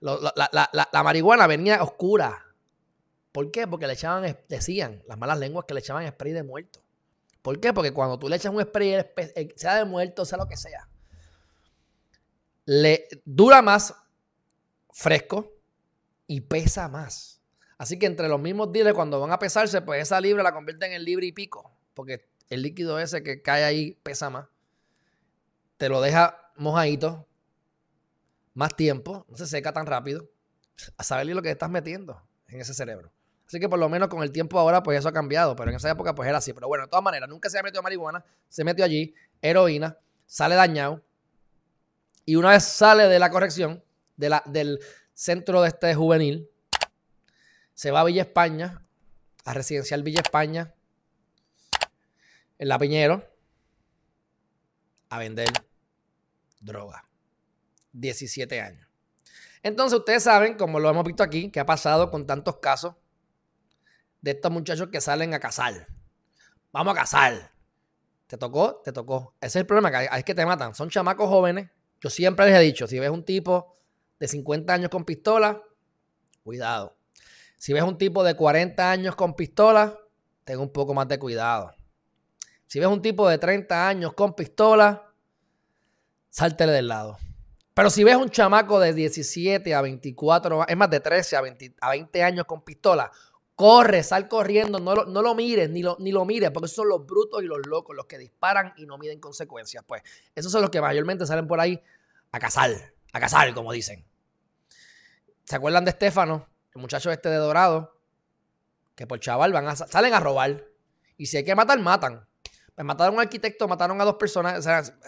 la, 0.00 1.02
marihuana 1.04 1.46
venía 1.46 1.82
oscura. 1.82 2.44
¿Por 3.30 3.50
qué? 3.52 3.68
Porque 3.68 3.86
le 3.86 3.92
echaban, 3.92 4.36
decían 4.48 5.02
las 5.06 5.16
malas 5.16 5.38
lenguas 5.38 5.64
que 5.66 5.74
le 5.74 5.80
echaban 5.80 6.06
spray 6.08 6.32
de 6.32 6.42
muerto. 6.42 6.82
¿Por 7.40 7.60
qué? 7.60 7.72
Porque 7.72 7.92
cuando 7.92 8.18
tú 8.18 8.28
le 8.28 8.36
echas 8.36 8.52
un 8.52 8.60
spray, 8.60 9.06
sea 9.54 9.76
de 9.76 9.84
muerto, 9.84 10.24
sea 10.24 10.38
lo 10.38 10.48
que 10.48 10.56
sea, 10.56 10.88
le 12.64 13.08
dura 13.24 13.62
más 13.62 13.94
fresco 14.90 15.54
y 16.26 16.40
pesa 16.40 16.88
más. 16.88 17.40
Así 17.78 17.98
que 17.98 18.06
entre 18.06 18.28
los 18.28 18.40
mismos 18.40 18.72
días, 18.72 18.92
cuando 18.92 19.20
van 19.20 19.30
a 19.30 19.38
pesarse, 19.38 19.80
pues 19.82 20.02
esa 20.02 20.20
libra 20.20 20.42
la 20.42 20.52
convierten 20.52 20.92
en 20.92 21.04
libre 21.04 21.26
y 21.26 21.32
pico. 21.32 21.70
Porque 21.94 22.28
el 22.50 22.62
líquido 22.62 22.98
ese 22.98 23.22
que 23.22 23.40
cae 23.40 23.62
ahí 23.62 23.92
pesa 24.02 24.28
más. 24.28 24.48
Te 25.76 25.88
lo 25.88 26.00
deja 26.00 26.50
mojadito 26.56 27.27
más 28.58 28.74
tiempo, 28.74 29.24
no 29.28 29.36
se 29.36 29.46
seca 29.46 29.72
tan 29.72 29.86
rápido. 29.86 30.28
A 30.96 31.04
saber 31.04 31.26
lo 31.28 31.42
que 31.42 31.50
estás 31.50 31.70
metiendo 31.70 32.20
en 32.48 32.60
ese 32.60 32.74
cerebro. 32.74 33.12
Así 33.46 33.60
que 33.60 33.68
por 33.68 33.78
lo 33.78 33.88
menos 33.88 34.08
con 34.08 34.20
el 34.24 34.32
tiempo 34.32 34.58
ahora, 34.58 34.82
pues 34.82 34.98
eso 34.98 35.08
ha 35.08 35.12
cambiado. 35.12 35.54
Pero 35.54 35.70
en 35.70 35.76
esa 35.76 35.90
época, 35.90 36.12
pues 36.12 36.28
era 36.28 36.38
así. 36.38 36.52
Pero 36.52 36.66
bueno, 36.66 36.84
de 36.84 36.90
todas 36.90 37.04
maneras, 37.04 37.28
nunca 37.28 37.48
se 37.48 37.56
ha 37.56 37.62
metido 37.62 37.84
marihuana. 37.84 38.24
Se 38.48 38.64
metió 38.64 38.84
allí, 38.84 39.14
heroína, 39.40 39.96
sale 40.26 40.56
dañado. 40.56 41.04
Y 42.24 42.34
una 42.34 42.50
vez 42.50 42.64
sale 42.64 43.04
de 43.04 43.20
la 43.20 43.30
corrección, 43.30 43.84
de 44.16 44.28
la, 44.28 44.42
del 44.44 44.80
centro 45.14 45.62
de 45.62 45.68
este 45.68 45.94
juvenil, 45.94 46.50
se 47.74 47.92
va 47.92 48.00
a 48.00 48.04
Villa 48.04 48.22
España, 48.22 48.82
a 49.44 49.54
residencial 49.54 50.02
Villa 50.02 50.20
España, 50.20 50.74
en 52.58 52.68
La 52.68 52.76
Piñero, 52.76 53.24
a 55.10 55.18
vender 55.18 55.48
droga. 56.60 57.07
17 57.92 58.60
años. 58.60 58.88
Entonces 59.62 59.98
ustedes 59.98 60.22
saben, 60.22 60.56
como 60.56 60.80
lo 60.80 60.88
hemos 60.88 61.04
visto 61.04 61.22
aquí, 61.22 61.50
que 61.50 61.60
ha 61.60 61.66
pasado 61.66 62.10
con 62.10 62.26
tantos 62.26 62.58
casos 62.58 62.94
de 64.20 64.32
estos 64.32 64.50
muchachos 64.50 64.88
que 64.90 65.00
salen 65.00 65.34
a 65.34 65.40
cazar. 65.40 65.88
Vamos 66.72 66.94
a 66.94 66.96
cazar. 67.00 67.52
¿Te 68.26 68.36
tocó? 68.36 68.82
Te 68.84 68.92
tocó. 68.92 69.34
Ese 69.40 69.46
es 69.46 69.56
el 69.56 69.66
problema, 69.66 69.90
que 69.90 70.08
es 70.16 70.24
que 70.24 70.34
te 70.34 70.44
matan. 70.44 70.74
Son 70.74 70.90
chamacos 70.90 71.28
jóvenes. 71.28 71.70
Yo 72.00 72.10
siempre 72.10 72.46
les 72.46 72.54
he 72.56 72.60
dicho, 72.60 72.86
si 72.86 72.98
ves 72.98 73.10
un 73.10 73.24
tipo 73.24 73.78
de 74.20 74.28
50 74.28 74.72
años 74.72 74.90
con 74.90 75.04
pistola, 75.04 75.62
cuidado. 76.44 76.96
Si 77.56 77.72
ves 77.72 77.82
un 77.82 77.98
tipo 77.98 78.22
de 78.22 78.34
40 78.34 78.90
años 78.90 79.16
con 79.16 79.34
pistola, 79.34 79.98
ten 80.44 80.60
un 80.60 80.72
poco 80.72 80.94
más 80.94 81.08
de 81.08 81.18
cuidado. 81.18 81.74
Si 82.66 82.78
ves 82.78 82.88
un 82.88 83.02
tipo 83.02 83.28
de 83.28 83.38
30 83.38 83.88
años 83.88 84.12
con 84.12 84.34
pistola, 84.34 85.12
sáltele 86.28 86.72
del 86.72 86.88
lado. 86.88 87.18
Pero 87.78 87.90
si 87.90 88.02
ves 88.02 88.16
un 88.16 88.28
chamaco 88.28 88.80
de 88.80 88.92
17 88.92 89.72
a 89.72 89.80
24, 89.82 90.66
es 90.66 90.76
más 90.76 90.90
de 90.90 90.98
13 90.98 91.36
a 91.36 91.40
20, 91.42 91.76
a 91.80 91.90
20 91.90 92.22
años 92.24 92.44
con 92.44 92.62
pistola, 92.62 93.08
Corre, 93.54 94.02
sal 94.02 94.26
corriendo, 94.26 94.80
no 94.80 94.96
lo, 94.96 95.04
no 95.04 95.22
lo 95.22 95.32
mires, 95.36 95.70
ni 95.70 95.84
lo, 95.84 95.96
ni 96.00 96.10
lo 96.10 96.24
mires, 96.24 96.50
porque 96.50 96.66
esos 96.66 96.74
son 96.74 96.88
los 96.88 97.06
brutos 97.06 97.40
y 97.40 97.46
los 97.46 97.64
locos, 97.68 97.94
los 97.94 98.06
que 98.06 98.18
disparan 98.18 98.74
y 98.78 98.84
no 98.84 98.98
miden 98.98 99.20
consecuencias. 99.20 99.84
Pues 99.86 100.02
esos 100.34 100.50
son 100.50 100.62
los 100.62 100.70
que 100.70 100.80
mayormente 100.80 101.24
salen 101.24 101.46
por 101.46 101.60
ahí 101.60 101.80
a 102.32 102.40
cazar, 102.40 102.72
a 103.12 103.20
cazar, 103.20 103.54
como 103.54 103.70
dicen. 103.70 104.04
¿Se 105.44 105.54
acuerdan 105.54 105.84
de 105.84 105.90
Estefano, 105.90 106.48
el 106.74 106.80
muchacho 106.80 107.12
este 107.12 107.28
de 107.28 107.36
Dorado? 107.36 107.96
Que 108.96 109.06
por 109.06 109.20
chaval 109.20 109.52
van 109.52 109.68
a, 109.68 109.76
salen 109.76 110.14
a 110.14 110.18
robar. 110.18 110.64
Y 111.16 111.26
si 111.26 111.36
hay 111.36 111.44
que 111.44 111.54
matar, 111.54 111.78
matan. 111.78 112.27
Pues 112.78 112.86
mataron 112.86 113.14
a 113.14 113.16
un 113.16 113.20
arquitecto, 113.22 113.66
mataron 113.66 114.00
a 114.00 114.04
dos 114.04 114.14
personas, 114.14 114.64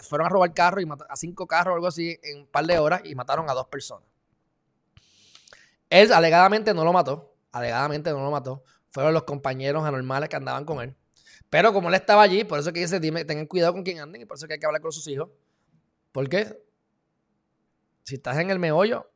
fueron 0.09 0.27
a 0.27 0.29
robar 0.29 0.53
carros 0.53 0.83
y 0.83 0.89
a 1.09 1.15
cinco 1.15 1.47
carros 1.47 1.71
o 1.71 1.75
algo 1.77 1.87
así 1.87 2.19
en 2.25 2.39
un 2.39 2.47
par 2.49 2.67
de 2.67 2.77
horas 2.81 3.03
y 3.05 3.15
mataron 3.15 3.49
a 3.49 3.53
dos 3.53 3.69
personas. 3.69 4.09
Él 5.89 6.13
alegadamente 6.13 6.75
no 6.75 6.83
lo 6.83 6.93
mató 6.93 7.31
alegadamente 7.53 8.11
no 8.11 8.23
lo 8.23 8.31
mató, 8.33 8.65
fueron 8.91 9.15
los 9.15 9.25
compañeros 9.25 9.85
anormales 9.85 10.29
que 10.29 10.35
andaban 10.35 10.65
con 10.65 10.81
él. 10.81 10.97
Pero 11.49 11.73
como 11.73 11.89
él 11.91 11.95
estaba 11.95 12.23
allí, 12.23 12.43
por 12.43 12.59
eso 12.59 12.73
que 12.73 12.81
dice, 12.81 12.99
dime, 12.99 13.25
tengan 13.25 13.47
cuidado 13.47 13.73
con 13.73 13.85
quien 13.85 14.01
anden 14.01 14.23
y 14.23 14.25
por 14.25 14.37
eso 14.37 14.49
que 14.49 14.55
hay 14.55 14.59
que 14.59 14.67
hablar 14.67 14.83
con 14.83 14.91
sus 14.91 15.07
hijos. 15.07 15.31
Porque 16.11 16.61
si 18.03 18.17
estás 18.17 18.39
en 18.39 18.51
el 18.51 18.59
meollo, 18.59 19.11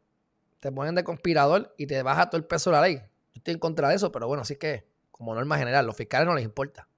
te 0.61 0.73
ponen 0.73 0.94
de 0.94 1.02
conspirador 1.02 1.75
y 1.76 1.88
te 1.88 2.02
baja 2.02 2.30
todo 2.30 2.38
el 2.38 2.44
peso 2.44 2.70
de 2.70 2.76
la 2.76 2.82
ley. 2.82 2.96
Yo 2.96 3.38
estoy 3.38 3.54
en 3.54 3.61
contra 3.61 3.88
de 3.88 3.96
eso, 3.96 4.11
pero 4.11 4.26
bueno, 4.26 4.42
así 4.42 4.54
que, 4.54 4.87
como 5.11 5.34
norma 5.34 5.58
general, 5.58 5.87
los 5.87 5.96
fiscales 5.96 6.26
no 6.26 6.34
les 6.34 6.44
importa. 6.44 6.88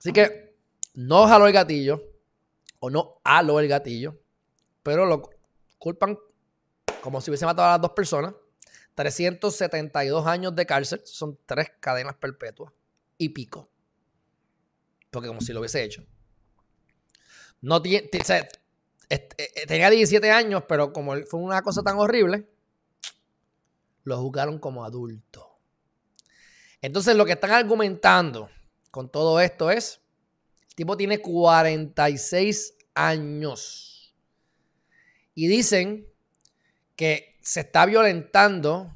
Así 0.00 0.12
que 0.12 0.56
no 0.94 1.28
jaló 1.28 1.46
el 1.46 1.52
gatillo, 1.52 2.02
o 2.78 2.90
no 2.90 3.20
haló 3.22 3.60
el 3.60 3.68
gatillo, 3.68 4.18
pero 4.82 5.06
lo 5.06 5.30
culpan 5.78 6.18
como 7.02 7.20
si 7.20 7.30
hubiese 7.30 7.46
matado 7.46 7.68
a 7.68 7.72
las 7.72 7.82
dos 7.82 7.92
personas 7.92 8.34
372 8.94 10.26
años 10.26 10.56
de 10.56 10.66
cárcel, 10.66 11.02
son 11.04 11.38
tres 11.46 11.72
cadenas 11.80 12.16
perpetuas 12.16 12.72
y 13.18 13.28
pico. 13.28 13.70
Porque 15.10 15.28
como 15.28 15.40
si 15.40 15.52
lo 15.52 15.60
hubiese 15.60 15.82
hecho. 15.82 16.04
No 17.60 17.82
tiene, 17.82 18.08
eh, 18.12 18.48
eh, 19.08 19.66
tenía 19.66 19.90
17 19.90 20.30
años, 20.30 20.64
pero 20.68 20.92
como 20.92 21.14
fue 21.26 21.40
una 21.40 21.62
cosa 21.62 21.82
tan 21.82 21.98
horrible, 21.98 22.48
lo 24.04 24.18
juzgaron 24.18 24.58
como 24.58 24.84
adulto. 24.84 25.58
Entonces 26.80 27.16
lo 27.16 27.26
que 27.26 27.32
están 27.32 27.50
argumentando 27.50 28.48
con 28.90 29.10
todo 29.10 29.40
esto 29.40 29.70
es, 29.70 30.00
el 30.68 30.74
tipo 30.74 30.96
tiene 30.96 31.20
46 31.20 32.74
años. 32.94 34.14
Y 35.34 35.48
dicen 35.48 36.06
que 36.96 37.38
se 37.40 37.60
está 37.60 37.86
violentando 37.86 38.94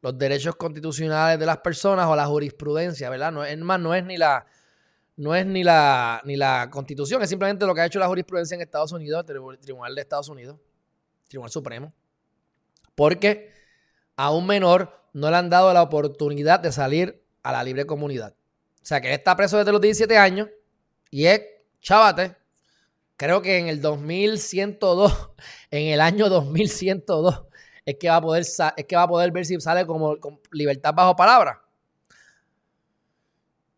los 0.00 0.18
derechos 0.18 0.56
constitucionales 0.56 1.38
de 1.38 1.46
las 1.46 1.58
personas 1.58 2.06
o 2.08 2.16
la 2.16 2.26
jurisprudencia, 2.26 3.08
¿verdad? 3.08 3.32
No, 3.32 3.44
es 3.44 3.58
más, 3.58 3.80
no 3.80 3.94
es 3.94 4.04
ni 4.04 4.16
la, 4.16 4.44
no 5.16 5.34
es 5.34 5.46
ni 5.46 5.64
la, 5.64 6.20
ni 6.24 6.36
la 6.36 6.68
constitución, 6.70 7.22
es 7.22 7.28
simplemente 7.28 7.64
lo 7.64 7.74
que 7.74 7.80
ha 7.80 7.86
hecho 7.86 7.98
la 7.98 8.08
jurisprudencia 8.08 8.54
en 8.54 8.60
Estados 8.60 8.92
Unidos, 8.92 9.24
el 9.28 9.58
Tribunal 9.60 9.94
de 9.94 10.00
Estados 10.00 10.28
Unidos, 10.28 10.58
Tribunal 11.28 11.50
Supremo. 11.50 11.92
Porque 12.94 13.52
a 14.16 14.30
un 14.30 14.46
menor 14.46 15.08
no 15.12 15.30
le 15.30 15.36
han 15.36 15.48
dado 15.48 15.72
la 15.72 15.82
oportunidad 15.82 16.60
de 16.60 16.72
salir 16.72 17.24
a 17.42 17.52
la 17.52 17.64
libre 17.64 17.86
comunidad. 17.86 18.34
O 18.84 18.86
sea, 18.86 19.00
que 19.00 19.08
él 19.08 19.14
está 19.14 19.34
preso 19.34 19.56
desde 19.56 19.72
los 19.72 19.80
17 19.80 20.18
años 20.18 20.46
y 21.10 21.24
es, 21.24 21.40
chavate, 21.80 22.36
creo 23.16 23.40
que 23.40 23.56
en 23.56 23.68
el 23.68 23.80
2102, 23.80 25.30
en 25.70 25.88
el 25.88 26.02
año 26.02 26.28
2102, 26.28 27.44
es 27.86 27.96
que 27.98 28.10
va 28.10 28.16
a 28.16 28.20
poder, 28.20 28.42
es 28.42 28.84
que 28.86 28.94
va 28.94 29.04
a 29.04 29.08
poder 29.08 29.30
ver 29.30 29.46
si 29.46 29.58
sale 29.58 29.86
como 29.86 30.20
con 30.20 30.38
libertad 30.52 30.92
bajo 30.92 31.16
palabra. 31.16 31.62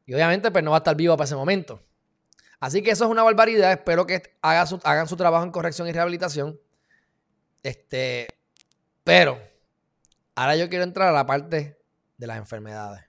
Y 0.07 0.15
obviamente, 0.15 0.51
pues 0.51 0.65
no 0.65 0.73
va 0.73 0.79
a 0.79 0.79
estar 0.79 0.97
vivo 0.97 1.17
para 1.17 1.27
ese 1.27 1.37
momento. 1.37 1.81
Así 2.59 2.83
que 2.83 2.91
eso 2.91 3.05
es 3.05 3.11
una 3.11 3.23
barbaridad. 3.23 3.71
Espero 3.71 4.07
que 4.07 4.37
hagan 4.43 5.07
su 5.07 5.17
trabajo 5.17 5.45
en 5.45 5.53
corrección 5.53 5.87
y 5.87 5.93
rehabilitación. 5.93 6.59
Este, 7.63 8.27
pero 9.05 9.41
ahora 10.35 10.57
yo 10.57 10.69
quiero 10.69 10.83
entrar 10.83 11.11
a 11.11 11.13
la 11.13 11.27
parte 11.27 11.79
de 12.17 12.27
las 12.27 12.39
enfermedades. 12.39 13.07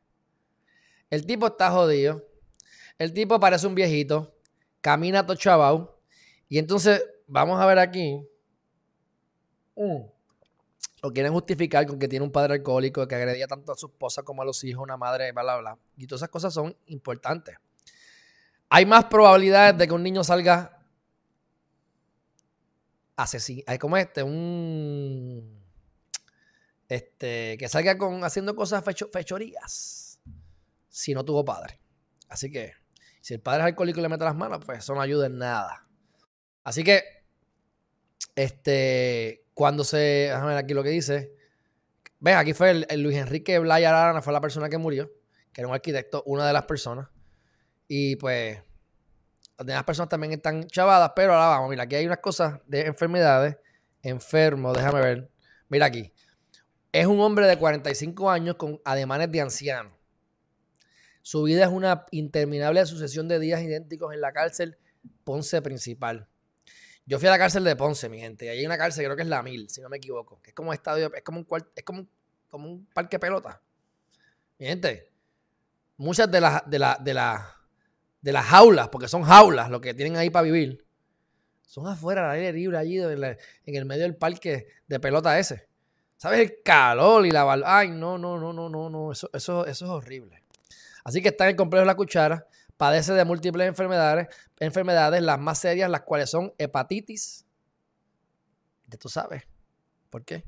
El 1.10 1.26
tipo 1.26 1.48
está 1.48 1.72
jodido. 1.72 2.26
El 2.98 3.14
tipo 3.14 3.40
parece 3.40 3.68
un 3.68 3.76
viejito. 3.76 4.34
Camina 4.82 5.26
todo 5.26 5.38
chavao. 5.38 6.00
Y 6.50 6.58
entonces, 6.58 7.04
vamos 7.28 7.60
a 7.60 7.66
ver 7.66 7.80
aquí. 7.80 8.28
Mm. 9.76 10.02
Lo 11.04 11.14
quieren 11.14 11.32
justificar 11.32 11.86
con 11.86 12.00
que 12.00 12.08
tiene 12.08 12.26
un 12.26 12.32
padre 12.32 12.56
alcohólico 12.56 13.08
que 13.08 13.16
agredía 13.16 13.48
tanto 13.48 13.72
a 13.72 13.76
su 13.76 13.86
esposa 13.88 14.24
como 14.24 14.42
a 14.42 14.46
los 14.46 14.64
hijos, 14.64 14.84
una 14.84 14.98
madre, 14.98 15.32
bla, 15.32 15.44
bla, 15.44 15.58
bla. 15.58 15.78
Y 15.96 16.08
todas 16.08 16.22
esas 16.22 16.30
cosas 16.30 16.54
son 16.54 16.76
importantes. 16.88 17.56
Hay 18.70 18.86
más 18.86 19.06
probabilidades 19.06 19.78
de 19.78 19.88
que 19.88 19.94
un 19.94 20.04
niño 20.04 20.24
salga 20.24 20.84
asesino. 23.16 23.64
Hay 23.68 23.78
como 23.78 23.96
este, 23.96 24.24
un. 24.24 25.56
Este, 26.90 27.58
que 27.58 27.70
salga 27.70 27.98
con, 27.98 28.24
haciendo 28.24 28.56
cosas 28.56 28.84
fechorías 28.84 30.07
si 30.98 31.14
no 31.14 31.24
tuvo 31.24 31.46
padre. 31.46 31.80
Así 32.28 32.50
que, 32.50 32.74
si 33.22 33.36
el 33.36 33.40
padre 33.40 33.62
es 33.62 33.66
alcohólico 33.68 34.00
y 34.00 34.02
le 34.02 34.10
mete 34.10 34.24
las 34.24 34.36
manos, 34.36 34.66
pues 34.66 34.80
eso 34.80 34.96
no 34.96 35.02
ayuda 35.02 35.28
en 35.28 35.38
nada. 35.38 35.88
Así 36.64 36.84
que, 36.84 37.04
este, 38.36 39.46
cuando 39.54 39.84
se. 39.84 39.98
Déjame 39.98 40.48
ver 40.48 40.58
aquí 40.58 40.74
lo 40.74 40.82
que 40.82 40.90
dice. 40.90 41.36
Ves, 42.20 42.36
aquí 42.36 42.54
fue 42.54 42.84
el, 42.90 43.04
Luis 43.04 43.16
Enrique 43.16 43.60
Blaya 43.60 43.90
Arana, 43.90 44.24
fue 44.24 44.34
la 44.34 44.42
persona 44.42 44.70
que 44.70 44.80
murió, 44.80 45.12
que 45.54 45.62
era 45.62 45.68
un 45.68 45.76
arquitecto, 45.76 46.24
una 46.26 46.48
de 46.48 46.54
las 46.54 46.64
personas. 46.64 47.10
Y 47.88 48.16
pues, 48.16 48.60
las 49.56 49.68
demás 49.68 49.84
personas 49.84 50.10
también 50.10 50.34
están 50.34 50.66
chavadas, 50.66 51.12
pero 51.16 51.34
ahora 51.34 51.58
vamos, 51.58 51.70
mira, 51.70 51.84
aquí 51.84 51.94
hay 51.94 52.08
unas 52.08 52.20
cosas 52.20 52.60
de 52.66 52.88
enfermedades. 52.88 53.56
Enfermo, 54.02 54.74
déjame 54.74 55.02
ver. 55.02 55.30
Mira 55.70 55.86
aquí. 55.86 56.12
Es 56.92 57.06
un 57.06 57.20
hombre 57.20 57.46
de 57.46 57.56
45 57.56 58.32
años 58.32 58.56
con 58.56 58.82
ademanes 58.84 59.32
de 59.32 59.42
anciano. 59.42 59.97
Su 61.28 61.44
vida 61.44 61.66
es 61.66 61.70
una 61.70 62.06
interminable 62.12 62.86
sucesión 62.86 63.28
de 63.28 63.38
días 63.38 63.62
idénticos 63.62 64.14
en 64.14 64.22
la 64.22 64.32
cárcel 64.32 64.78
Ponce 65.26 65.62
principal. 65.62 66.26
Yo 67.06 67.20
fui 67.20 67.28
a 67.28 67.32
la 67.32 67.38
cárcel 67.38 67.66
de 67.66 67.76
Ponce, 67.76 68.08
mi 68.08 68.18
gente, 68.18 68.46
y 68.46 68.48
ahí 68.48 68.60
hay 68.60 68.66
una 68.66 68.78
cárcel, 68.78 69.04
creo 69.04 69.18
que 69.18 69.24
es 69.24 69.28
la 69.28 69.44
Mil, 69.44 69.70
si 69.70 69.82
no 69.82 69.90
me 69.90 69.98
equivoco, 69.98 70.42
que 70.42 70.52
es 70.52 70.56
como 70.56 70.70
un 70.70 70.76
estadio, 70.76 71.14
es 71.14 71.24
como 71.24 71.40
un, 71.40 71.48
es 71.76 71.84
como, 71.84 72.08
como 72.48 72.70
un 72.70 72.86
parque 72.94 73.20
pelota. 73.20 73.62
Mi 74.58 74.68
gente, 74.68 75.12
muchas 75.98 76.32
de 76.32 76.40
las, 76.40 76.62
de, 76.66 76.80
la, 76.80 76.98
de, 77.02 77.14
de 78.22 78.32
las 78.32 78.46
jaulas, 78.46 78.88
porque 78.88 79.10
son 79.10 79.24
jaulas 79.24 79.70
lo 79.70 79.82
que 79.82 79.94
tienen 79.94 80.16
ahí 80.16 80.30
para 80.30 80.44
vivir, 80.44 80.86
son 81.62 81.88
afuera, 81.88 82.24
al 82.32 82.38
aire 82.38 82.54
libre, 82.54 82.78
allí 82.78 83.00
en, 83.00 83.38
el 83.66 83.86
medio 83.86 84.04
del 84.04 84.16
parque 84.16 84.68
de 84.88 85.00
pelota 85.02 85.38
ese. 85.38 85.68
¿Sabes? 86.16 86.40
El 86.40 86.64
calor 86.64 87.26
y 87.26 87.32
la... 87.32 87.62
Ay, 87.66 87.90
no, 87.90 88.18
no, 88.18 88.40
no, 88.40 88.54
no, 88.54 88.70
no, 88.70 88.90
no, 88.90 89.12
eso, 89.12 89.30
eso, 89.34 89.66
eso 89.66 89.86
es 89.86 89.92
horrible. 89.92 90.47
Así 91.08 91.22
que 91.22 91.30
está 91.30 91.46
en 91.46 91.52
el 91.52 91.56
complejo 91.56 91.84
de 91.84 91.86
la 91.86 91.96
cuchara 91.96 92.46
padece 92.76 93.14
de 93.14 93.24
múltiples 93.24 93.66
enfermedades, 93.66 94.28
enfermedades, 94.60 95.22
las 95.22 95.40
más 95.40 95.58
serias, 95.58 95.90
las 95.90 96.02
cuales 96.02 96.30
son 96.30 96.54
hepatitis. 96.58 97.46
Ya 98.88 98.98
tú 98.98 99.08
sabes. 99.08 99.44
¿Por 100.10 100.26
qué? 100.26 100.44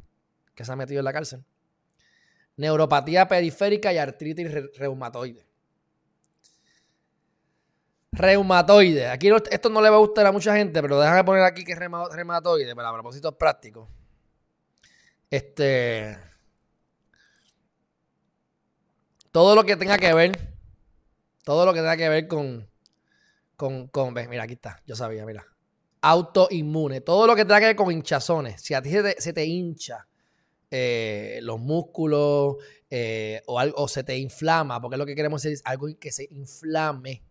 Que 0.54 0.66
se 0.66 0.72
ha 0.74 0.76
metido 0.76 1.00
en 1.00 1.06
la 1.06 1.14
cárcel. 1.14 1.46
Neuropatía 2.58 3.26
periférica 3.26 3.94
y 3.94 4.00
artritis 4.00 4.52
reumatoide. 4.78 5.48
Reumatoide. 8.12 9.08
Aquí 9.08 9.30
esto 9.50 9.70
no 9.70 9.82
le 9.82 9.90
va 9.90 9.96
a 9.96 10.00
gustar 10.00 10.26
a 10.26 10.34
mucha 10.34 10.54
gente, 10.58 10.82
pero 10.82 11.00
déjame 11.00 11.24
poner 11.24 11.44
aquí 11.44 11.64
que 11.64 11.72
es 11.72 11.80
reumatoide 11.80 12.76
para 12.76 12.92
propósitos 12.92 13.34
prácticos. 13.36 13.88
Este. 15.32 16.29
Todo 19.32 19.56
lo 19.56 19.64
que 19.64 19.76
tenga 19.76 19.98
que 19.98 20.14
ver 20.14 20.50
todo 21.50 21.66
lo 21.66 21.74
que 21.74 21.80
tenga 21.80 21.98
que 21.98 22.10
ver 22.10 22.28
con, 22.28 22.70
con, 23.56 23.88
con 23.88 24.14
mira, 24.14 24.44
aquí 24.44 24.54
está, 24.54 24.84
yo 24.86 24.96
sabía, 24.96 25.26
mira. 25.26 25.48
Autoinmune, 26.02 27.02
todo 27.02 27.26
lo 27.26 27.36
que 27.36 27.44
tenga 27.44 27.60
que 27.60 27.66
ver 27.66 27.76
con 27.76 27.92
hinchazones. 27.92 28.62
Si 28.62 28.76
a 28.76 28.84
ti 28.84 28.92
se 29.18 29.34
te, 29.34 29.46
hincha 29.46 30.08
eh, 30.70 31.40
los 31.42 31.60
músculos 31.60 32.58
eh, 32.90 33.42
o, 33.48 33.58
algo, 33.58 33.88
se 33.88 34.04
te 34.04 34.16
inflama, 34.16 34.80
porque 34.80 34.94
es 34.94 35.00
lo 35.00 35.08
que 35.08 35.16
queremos 35.16 35.44
es 35.46 35.64
algo 35.66 35.88
que 36.00 36.12
se 36.12 36.28
inflame. 36.30 37.24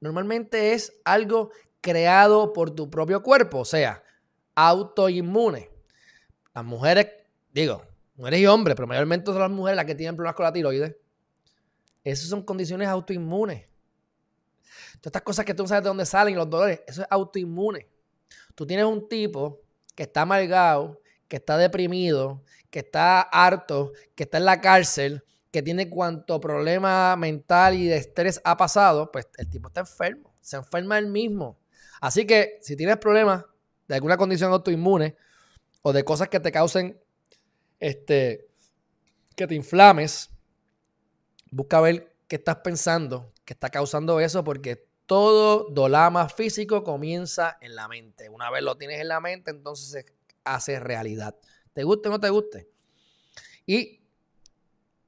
Normalmente 0.00 0.72
es 0.72 0.94
algo 1.04 1.50
creado 1.82 2.54
por 2.54 2.70
tu 2.70 2.88
propio 2.88 3.22
cuerpo, 3.22 3.58
o 3.58 3.64
sea, 3.66 4.02
autoinmune. 4.54 5.68
Las 6.54 6.64
mujeres, 6.64 7.08
digo, 7.52 7.82
mujeres 8.14 8.40
y 8.40 8.46
hombres, 8.46 8.76
pero 8.76 8.86
mayormente 8.86 9.26
son 9.26 9.40
las 9.40 9.50
mujeres 9.50 9.76
las 9.76 9.86
que 9.86 9.94
tienen 9.94 10.16
problemas 10.16 10.36
con 10.36 10.44
la 10.44 10.52
tiroides. 10.52 10.96
Esas 12.04 12.28
son 12.28 12.42
condiciones 12.42 12.88
autoinmunes. 12.88 13.66
Todas 15.00 15.06
estas 15.06 15.22
cosas 15.22 15.44
que 15.44 15.54
tú 15.54 15.62
no 15.62 15.68
sabes 15.68 15.84
de 15.84 15.88
dónde 15.88 16.06
salen 16.06 16.34
los 16.36 16.48
dolores, 16.48 16.80
eso 16.86 17.02
es 17.02 17.08
autoinmune. 17.10 17.88
Tú 18.54 18.66
tienes 18.66 18.86
un 18.86 19.08
tipo 19.08 19.60
que 19.94 20.04
está 20.04 20.22
amargado, 20.22 21.00
que 21.28 21.36
está 21.36 21.56
deprimido, 21.56 22.42
que 22.70 22.80
está 22.80 23.20
harto, 23.20 23.92
que 24.14 24.24
está 24.24 24.38
en 24.38 24.44
la 24.44 24.60
cárcel, 24.60 25.24
que 25.50 25.62
tiene 25.62 25.90
cuanto 25.90 26.40
problema 26.40 27.14
mental 27.16 27.74
y 27.74 27.86
de 27.86 27.96
estrés 27.96 28.40
ha 28.44 28.56
pasado, 28.56 29.12
pues 29.12 29.28
el 29.36 29.48
tipo 29.50 29.68
está 29.68 29.80
enfermo, 29.80 30.34
se 30.40 30.56
enferma 30.56 30.98
él 30.98 31.08
mismo. 31.08 31.58
Así 32.00 32.26
que 32.26 32.58
si 32.62 32.76
tienes 32.76 32.96
problemas 32.96 33.44
de 33.86 33.94
alguna 33.94 34.16
condición 34.16 34.50
autoinmune 34.52 35.16
o 35.82 35.92
de 35.92 36.04
cosas 36.04 36.28
que 36.28 36.40
te 36.40 36.50
causen 36.50 36.98
este 37.82 38.48
que 39.34 39.46
te 39.48 39.56
inflames, 39.56 40.30
busca 41.50 41.80
ver 41.80 42.14
qué 42.28 42.36
estás 42.36 42.56
pensando, 42.58 43.32
qué 43.44 43.54
está 43.54 43.70
causando 43.70 44.20
eso, 44.20 44.44
porque 44.44 44.86
todo 45.06 45.68
dolama 45.70 46.28
físico 46.28 46.84
comienza 46.84 47.58
en 47.60 47.74
la 47.74 47.88
mente. 47.88 48.28
Una 48.28 48.50
vez 48.50 48.62
lo 48.62 48.76
tienes 48.76 49.00
en 49.00 49.08
la 49.08 49.20
mente, 49.20 49.50
entonces 49.50 49.88
se 49.88 50.06
hace 50.44 50.78
realidad. 50.78 51.34
¿Te 51.72 51.82
guste 51.82 52.08
o 52.08 52.12
no 52.12 52.20
te 52.20 52.30
guste? 52.30 52.70
Y 53.66 54.00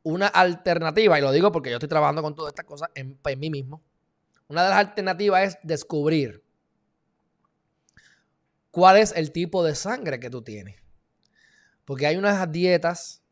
una 0.02 0.26
alternativa, 0.26 1.16
y 1.16 1.22
lo 1.22 1.30
digo 1.30 1.52
porque 1.52 1.70
yo 1.70 1.76
estoy 1.76 1.88
trabajando 1.88 2.22
con 2.22 2.34
todas 2.34 2.50
estas 2.50 2.66
cosas 2.66 2.90
en, 2.96 3.20
en 3.24 3.38
mí 3.38 3.50
mismo, 3.50 3.82
una 4.48 4.64
de 4.64 4.70
las 4.70 4.78
alternativas 4.78 5.48
es 5.48 5.58
descubrir 5.62 6.42
cuál 8.72 8.96
es 8.96 9.12
el 9.12 9.30
tipo 9.30 9.62
de 9.62 9.76
sangre 9.76 10.18
que 10.18 10.28
tú 10.28 10.42
tienes. 10.42 10.83
Porque 11.84 12.06
hay 12.06 12.16
unas 12.16 12.50
dietas 12.50 13.22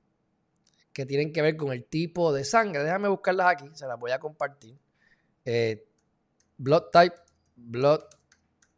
que 0.93 1.07
tienen 1.07 1.33
que 1.33 1.43
ver 1.43 1.57
con 1.57 1.73
el 1.73 1.85
tipo 1.85 2.33
de 2.33 2.45
sangre. 2.45 2.85
Déjame 2.85 3.09
buscarlas 3.09 3.49
aquí, 3.49 3.69
se 3.75 3.87
las 3.87 3.99
voy 3.99 4.11
a 4.11 4.19
compartir. 4.19 4.79
Eh, 5.45 5.87
blood 6.59 6.91
type, 6.93 7.17
blood 7.57 8.03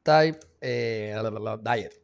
type, 0.03 0.39
eh, 0.61 1.15
diet. 1.63 2.01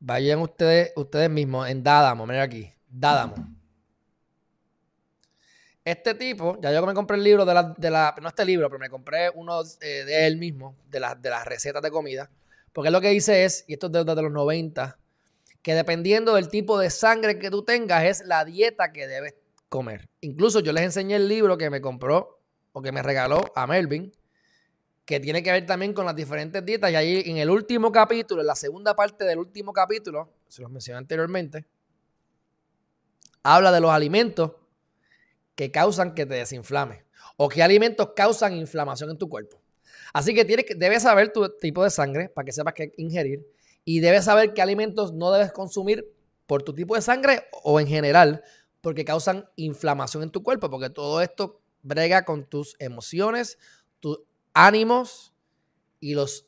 Vayan 0.00 0.40
ustedes, 0.40 0.92
ustedes 0.96 1.30
mismos 1.30 1.68
en 1.68 1.82
Dadamo, 1.82 2.26
miren 2.26 2.42
aquí, 2.42 2.72
Dadamo. 2.88 3.34
Este 5.84 6.14
tipo, 6.14 6.60
ya 6.60 6.72
yo 6.72 6.84
me 6.86 6.94
compré 6.94 7.16
el 7.16 7.24
libro 7.24 7.44
de 7.44 7.54
la, 7.54 7.74
de 7.76 7.90
la 7.90 8.14
no 8.20 8.28
este 8.28 8.44
libro, 8.44 8.68
pero 8.68 8.78
me 8.78 8.88
compré 8.88 9.30
uno 9.30 9.62
eh, 9.80 10.04
de 10.04 10.26
él 10.26 10.36
mismo, 10.36 10.76
de, 10.88 11.00
de 11.20 11.30
las 11.30 11.44
recetas 11.44 11.82
de 11.82 11.90
comida, 11.90 12.30
porque 12.72 12.90
lo 12.90 13.00
que 13.00 13.08
dice 13.08 13.44
es, 13.44 13.64
y 13.66 13.74
esto 13.74 13.86
es 13.86 13.92
desde 13.92 14.22
los 14.22 14.30
90, 14.30 14.98
que 15.62 15.74
dependiendo 15.74 16.34
del 16.34 16.48
tipo 16.48 16.78
de 16.78 16.90
sangre 16.90 17.38
que 17.38 17.50
tú 17.50 17.64
tengas 17.64 18.04
es 18.04 18.26
la 18.26 18.44
dieta 18.44 18.92
que 18.92 19.06
debes 19.06 19.34
comer. 19.68 20.08
Incluso 20.20 20.60
yo 20.60 20.72
les 20.72 20.84
enseñé 20.84 21.16
el 21.16 21.28
libro 21.28 21.56
que 21.56 21.70
me 21.70 21.80
compró 21.80 22.40
o 22.72 22.82
que 22.82 22.92
me 22.92 23.02
regaló 23.02 23.40
a 23.54 23.66
Melvin, 23.66 24.12
que 25.04 25.20
tiene 25.20 25.42
que 25.42 25.52
ver 25.52 25.64
también 25.64 25.94
con 25.94 26.04
las 26.04 26.16
diferentes 26.16 26.64
dietas. 26.64 26.90
Y 26.90 26.96
ahí 26.96 27.22
en 27.26 27.38
el 27.38 27.48
último 27.48 27.92
capítulo, 27.92 28.40
en 28.40 28.48
la 28.48 28.56
segunda 28.56 28.94
parte 28.94 29.24
del 29.24 29.38
último 29.38 29.72
capítulo, 29.72 30.32
se 30.48 30.62
los 30.62 30.70
mencioné 30.70 30.98
anteriormente, 30.98 31.64
habla 33.42 33.72
de 33.72 33.80
los 33.80 33.90
alimentos 33.90 34.52
que 35.54 35.70
causan 35.70 36.14
que 36.14 36.26
te 36.26 36.34
desinflame. 36.34 37.04
o 37.36 37.48
qué 37.48 37.62
alimentos 37.62 38.10
causan 38.14 38.52
inflamación 38.52 39.10
en 39.10 39.18
tu 39.18 39.28
cuerpo. 39.28 39.60
Así 40.12 40.34
que, 40.34 40.44
tienes, 40.44 40.66
debes 40.76 41.02
saber 41.02 41.32
tu 41.32 41.48
tipo 41.58 41.82
de 41.82 41.90
sangre 41.90 42.28
para 42.28 42.44
que 42.44 42.52
sepas 42.52 42.74
qué 42.74 42.92
ingerir 42.98 43.46
y 43.84 44.00
debes 44.00 44.24
saber 44.24 44.54
qué 44.54 44.62
alimentos 44.62 45.12
no 45.12 45.32
debes 45.32 45.52
consumir 45.52 46.06
por 46.46 46.62
tu 46.62 46.74
tipo 46.74 46.94
de 46.94 47.02
sangre 47.02 47.46
o 47.62 47.80
en 47.80 47.86
general 47.86 48.42
porque 48.80 49.04
causan 49.04 49.48
inflamación 49.56 50.24
en 50.24 50.30
tu 50.30 50.42
cuerpo, 50.42 50.68
porque 50.68 50.90
todo 50.90 51.20
esto 51.20 51.60
brega 51.82 52.24
con 52.24 52.44
tus 52.44 52.76
emociones, 52.78 53.58
tus 54.00 54.20
ánimos 54.52 55.32
y 56.00 56.14
los 56.14 56.46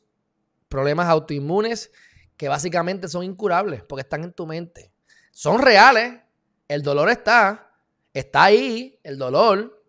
problemas 0.67 1.07
autoinmunes 1.07 1.91
que 2.37 2.49
básicamente 2.49 3.07
son 3.07 3.23
incurables 3.23 3.83
porque 3.83 4.01
están 4.01 4.23
en 4.23 4.33
tu 4.33 4.45
mente. 4.45 4.91
Son 5.31 5.61
reales, 5.61 6.21
el 6.67 6.81
dolor 6.81 7.09
está, 7.09 7.79
está 8.13 8.43
ahí, 8.43 8.99
el 9.03 9.17
dolor, 9.17 9.83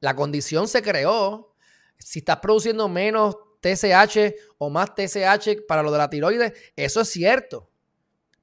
la 0.00 0.14
condición 0.14 0.68
se 0.68 0.82
creó. 0.82 1.54
Si 1.98 2.20
estás 2.20 2.38
produciendo 2.38 2.88
menos 2.88 3.36
TSH 3.60 4.34
o 4.58 4.70
más 4.70 4.94
TSH 4.94 5.66
para 5.66 5.82
lo 5.82 5.92
de 5.92 5.98
la 5.98 6.10
tiroides, 6.10 6.52
eso 6.76 7.00
es 7.00 7.08
cierto. 7.08 7.70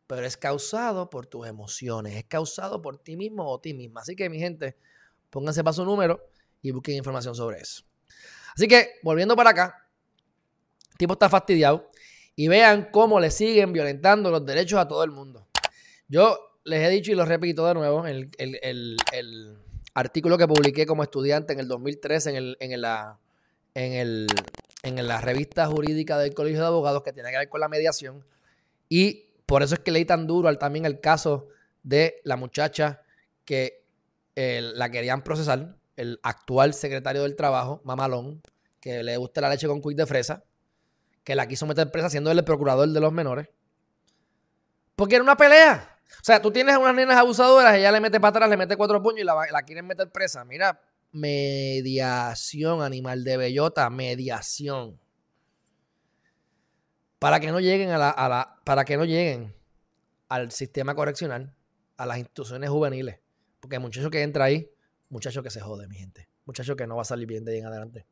Pero 0.08 0.26
es 0.26 0.38
causado 0.38 1.10
por 1.10 1.26
tus 1.26 1.48
emociones, 1.48 2.16
es 2.16 2.24
causado 2.26 2.82
por 2.82 2.98
ti 2.98 3.18
mismo 3.18 3.46
o 3.46 3.60
ti 3.60 3.74
misma. 3.74 4.02
Así 4.02 4.16
que, 4.16 4.30
mi 4.30 4.40
gente, 4.40 4.78
pónganse 5.30 5.64
para 5.64 5.74
su 5.74 5.84
número 5.84 6.24
y 6.62 6.72
busquen 6.72 6.96
información 6.96 7.36
sobre 7.36 7.60
eso. 7.60 7.84
Así 8.56 8.68
que, 8.68 8.96
volviendo 9.04 9.36
para 9.36 9.50
acá, 9.50 9.90
el 10.92 10.98
tipo 10.98 11.14
está 11.14 11.30
fastidiado 11.30 11.92
y 12.36 12.48
vean 12.48 12.90
cómo 12.92 13.20
le 13.20 13.32
siguen 13.32 13.74
violentando 13.74 14.32
los 14.32 14.46
derechos 14.46 14.80
a 14.80 14.88
todo 14.88 15.04
el 15.04 15.12
mundo. 15.12 15.48
Yo 16.08 16.60
les 16.64 16.84
he 16.84 16.90
dicho 16.90 17.12
y 17.12 17.16
lo 17.16 17.26
repito 17.26 17.66
de 17.66 17.74
nuevo, 17.74 18.06
el, 18.06 18.30
el, 18.38 19.58
artículo 19.94 20.38
que 20.38 20.48
publiqué 20.48 20.86
como 20.86 21.02
estudiante 21.02 21.54
en 21.54 21.60
el 21.60 21.68
2013 21.68 22.30
en, 22.30 22.72
el, 23.96 24.28
en 24.84 25.08
la 25.08 25.22
revista 25.22 25.66
jurídica 25.68 26.18
del 26.18 26.34
Colegio 26.34 26.62
de 26.62 26.68
Abogados 26.68 27.04
que 27.04 27.14
tiene 27.14 27.32
que 27.32 27.38
ver 27.38 27.50
con 27.50 27.62
la 27.62 27.68
mediación. 27.68 28.26
Y 28.90 29.34
por 29.46 29.64
eso 29.64 29.76
es 29.76 29.80
que 29.82 29.92
leí 29.92 30.06
tan 30.06 30.28
duro 30.28 30.48
al, 30.48 30.58
también 30.58 30.86
el 30.86 31.00
caso 31.00 31.48
de 31.84 32.22
la 32.24 32.36
muchacha 32.36 33.02
que 33.46 33.86
eh, 34.36 34.62
la 34.62 34.90
querían 34.90 35.24
procesar, 35.24 35.76
el 35.96 36.20
actual 36.22 36.74
secretario 36.74 37.24
del 37.24 37.36
Trabajo, 37.36 37.82
Mamalón, 37.84 38.42
que 38.80 39.04
le 39.04 39.18
gusta 39.18 39.42
la 39.42 39.50
leche 39.50 39.68
con 39.68 39.82
quick 39.82 39.98
de 39.98 40.06
fresa, 40.06 40.44
que 41.24 41.36
la 41.36 41.48
quiso 41.48 41.66
meter 41.66 41.92
presa 41.92 42.10
siendo 42.10 42.32
el 42.32 42.44
procurador 42.44 42.88
de 42.90 43.00
los 43.00 43.12
menores. 43.12 43.50
Porque 44.96 45.16
era 45.16 45.24
una 45.24 45.38
pelea. 45.38 45.98
O 46.10 46.24
sea, 46.24 46.42
tú 46.42 46.52
tienes 46.52 46.78
unas 46.78 46.94
nenas 46.94 47.18
abusadoras, 47.18 47.76
ella 47.76 47.92
le 47.92 48.00
mete 48.00 48.20
para 48.20 48.30
atrás, 48.30 48.50
le 48.50 48.58
mete 48.58 48.78
cuatro 48.78 49.02
puños 49.02 49.22
y 49.22 49.24
la 49.24 49.62
quieren 49.64 49.86
meter 49.86 50.10
presa. 50.12 50.46
Mira, 50.46 50.80
mediación, 51.12 52.82
animal 52.82 53.24
de 53.24 53.38
bellota, 53.38 53.90
mediación. 53.90 55.00
Para 57.20 57.40
que 57.40 57.52
no 57.52 57.60
lleguen 57.60 57.90
a 57.90 57.98
la, 57.98 58.10
a 58.10 58.30
la, 58.30 58.60
para 58.64 58.86
que 58.86 58.98
no 58.98 59.06
lleguen 59.06 59.56
al 60.30 60.52
sistema 60.52 60.94
correccional, 60.96 61.56
a 61.98 62.06
las 62.06 62.18
instituciones 62.18 62.70
juveniles. 62.70 63.20
Porque 63.60 63.78
el 63.78 63.82
muchacho 63.82 64.10
que 64.10 64.22
entra 64.22 64.46
ahí, 64.46 64.70
muchacho 65.10 65.42
que 65.42 65.50
se 65.50 65.62
jode, 65.62 65.88
mi 65.88 65.96
gente. 65.96 66.30
Muchacho 66.46 66.76
que 66.76 66.88
no 66.88 66.96
va 66.96 67.02
a 67.02 67.06
salir 67.06 67.28
bien 67.28 67.44
de 67.44 67.54
ahí 67.54 67.60
en 67.60 67.66
adelante. 67.66 68.06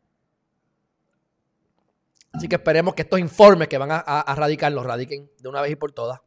Así 2.34 2.50
que 2.50 2.56
esperemos 2.56 2.94
que 2.96 3.04
estos 3.04 3.20
informes 3.20 3.70
que 3.70 3.78
van 3.78 3.90
a, 3.92 4.36
radicar 4.36 4.72
los 4.72 4.86
radiquen 4.86 5.32
de 5.40 5.48
una 5.48 5.62
vez 5.62 5.72
y 5.72 5.76
por 5.76 5.94
todas. 5.94 6.20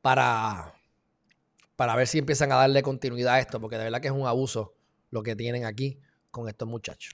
Para, 0.00 0.74
para 1.76 1.96
ver 1.96 2.06
si 2.06 2.18
empiezan 2.18 2.52
a 2.52 2.56
darle 2.56 2.82
continuidad 2.82 3.34
a 3.34 3.40
esto, 3.40 3.60
porque 3.60 3.78
de 3.78 3.84
verdad 3.84 4.00
que 4.00 4.08
es 4.08 4.14
un 4.14 4.26
abuso 4.26 4.74
lo 5.10 5.22
que 5.22 5.36
tienen 5.36 5.64
aquí 5.64 5.98
con 6.30 6.48
estos 6.48 6.68
muchachos. 6.68 7.12